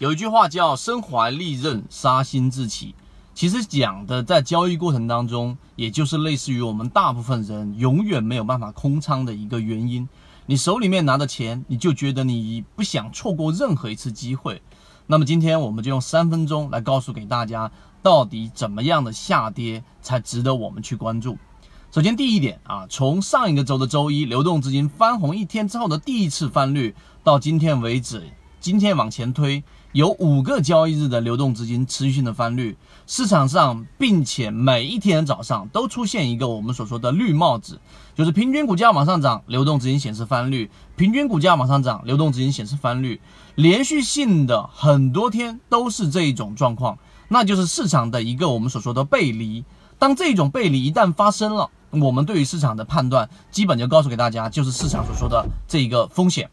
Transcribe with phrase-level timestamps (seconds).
[0.00, 2.94] 有一句话叫“身怀利刃，杀心自起”，
[3.36, 10.08] 其实讲的在交易过程当中，也就是类似于我们大部分人永远没有办法空仓的一个原因。
[10.46, 14.62] 你手里面拿的钱，你就觉得你不想错过任何一次机会。
[15.06, 17.70] 那么今天我们就用三分钟来告诉给大家，
[18.02, 21.36] 到底怎么样的下跌才值得我们去关注。
[21.92, 28.22] 首先第一点啊，从上一个周的周一流动资金翻红一天之后的第一次翻绿，到今天为止，
[28.60, 29.62] 今天往前推。
[29.92, 32.76] 有五个交易日的流动资金持续性的翻绿，
[33.08, 37.80] 市场上，并且每一天早上都出现一个我们所说的绿帽子，
[38.14, 43.20] 就是平均股价往上涨，流动资金显示翻绿；平均股价往上涨，流动资金显示翻绿，
[43.56, 46.96] 连续性的很多天都是这一种状况，
[47.26, 49.64] 那就是市场的一个我们所说的背离。
[49.98, 56.48] 当这种背离一旦发生了，我们对于市场的判断基本就告诉给大家，就是市场所说的这一个风险。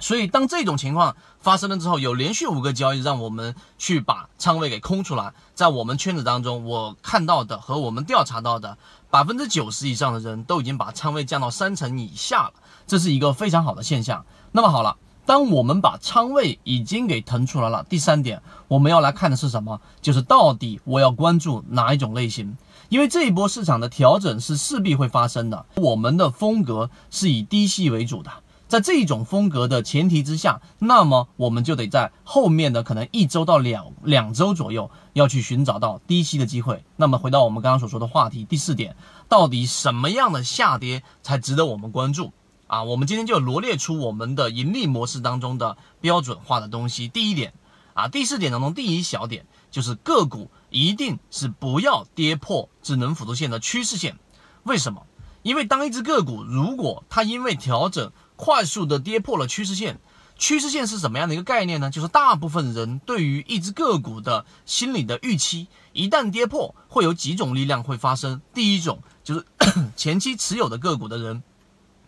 [0.00, 5.32] 所以，当这种情况发生了之后，有连续五个交易让我们去把仓位给空出来。
[5.54, 8.78] 在我们圈子当中，我看到的和我们调查到的
[9.10, 12.52] 百分之九十以上的人都已经把仓位降到三成以下了，
[12.86, 14.24] 这是一个非常好的现象。
[14.52, 19.80] 那么好了，当我们把仓位已经给腾出来了，第三点我们要来看的是什么？
[20.00, 22.56] 就是到底我要关注哪一种类型？
[22.88, 25.66] 因为这一波市场的调整是势必会发生的。
[25.76, 28.30] 我们的风格是以低吸为主的。
[28.68, 36.84] 在这种风格的前提之下，那么我们就得在后面的可能一周到两两周左右要去寻找到低吸的机会。
[36.96, 38.94] 那么回到我们刚刚所说的话题，第四点，
[39.26, 42.32] 到底什么样的下跌才值得我们关注
[42.66, 42.82] 啊？
[42.82, 47.08] 我们今天就罗列出我们的盈利模式当中的标准化的东西。
[47.08, 47.54] 第一点
[47.94, 54.18] 啊，第四点当中第一小点就是个股一定是不要跌破智能辅助线的趋势线。
[54.64, 55.06] 为什么？
[55.42, 59.98] 因为当一只个股如果它因为调整，快速的跌破了趋势线，
[60.38, 61.90] 趋势线是什么样的一个概念呢？
[61.90, 68.40] 就是大部分人对于一只个股的心理的预期，一旦跌破，会有几种力量会发生。
[68.54, 69.44] 第一种就是
[69.96, 71.42] 前期持有的个股的人，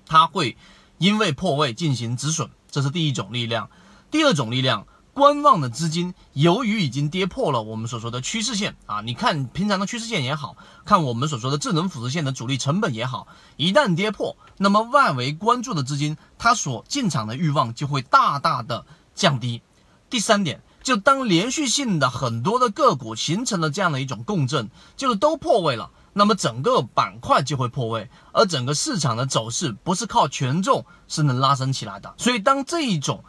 [0.07, 0.57] 他会
[0.99, 3.69] 因为破位进行止损，这是第一种力量。
[4.11, 4.87] 第二种力量。
[5.13, 13.27] 观望的资金，由于已经跌破了我们所说的趋势线啊，你看平常的趋势线也好看，我们所说的智能辅助线的主力成本也好，
[13.57, 19.63] 一旦跌破，那么外围关注的资金，它所进场的欲望就会大大的降低。
[20.09, 32.15] 第三点，就当连续性的很多的个股形成了这样的一种共振，就是都破位了，那么整个板块就会破位，而整个市场的走势不是靠权重是能拉升起来的。
[32.17, 33.25] 所以当这一种。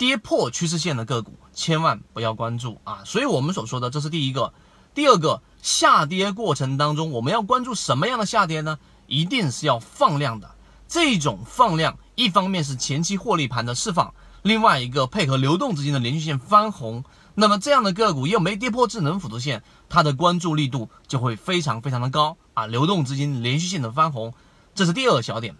[0.00, 3.02] 跌破趋势线的个股，千万不要关注啊！
[3.04, 4.54] 所以我们所说的，这是第一个。
[4.94, 8.78] 第二个，下跌过程当中，我们要关注什么样的下跌呢？
[9.06, 10.52] 一定是要放量的。
[10.88, 22.66] 这种放量，一方面是前期获利盘的释放，另外一个配合流动资金的连续性翻红，那么这样的个股又没跌破智能辅助线，它的关注力度就会非常非常的高啊！
[22.66, 24.32] 流动资金连续性的翻红，
[24.74, 25.54] 这是第二个小点。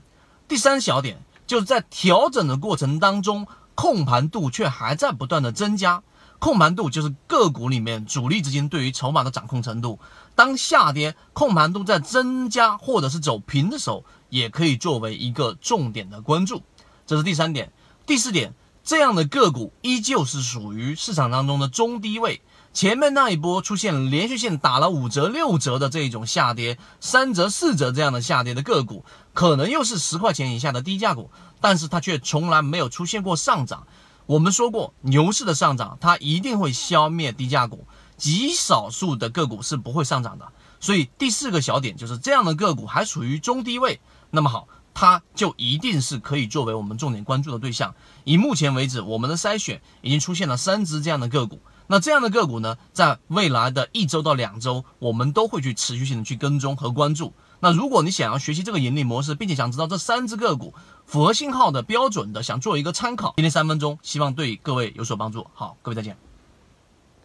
[0.48, 3.46] 第三小点，就是在调整的过程当中。
[3.74, 6.02] 控盘度却还在不断的增加，
[6.38, 9.98] 控盘度就是个股里面主力资金对于筹码的掌控程度。
[10.34, 16.62] 当下跌控盘度在增加或者是走平的时候，也可以作为一个重点的关注。
[17.06, 17.72] 这是第三点，
[18.06, 18.54] 第四点，
[18.84, 22.40] 这样的个股依旧是属于市场当中的中低位。
[22.72, 31.30] 前面那一波出现连续性打了五折六折的这一种下跌，三折四折这样的下跌的个股，可能又是十块钱以下的低价股。
[31.62, 33.86] 但是它却从来没有出现过上涨。
[34.24, 37.86] 我们说过，牛市的上涨它一定会消灭低价股，
[38.16, 40.52] 极少数的个股是不会上涨的。
[40.80, 47.94] 所以第四个小点就是这样的个股还处于中低位，那么好，它就一定是可以作为我们重点关注的对象。
[48.24, 51.60] 以目前为止，我们的筛选已经出现了三只这样的个股。
[51.88, 57.34] 那这样的个股呢，在未来的一周到两周，我们都会去持续性的去跟踪和关注。
[57.60, 65.46] 那如果你想要学习这个盈利模式，并且想知道这三只个股符合信号的标准的，想做一个参考，今天三分钟，希望对各位有所帮助。
[65.52, 66.29] 好，各位再见。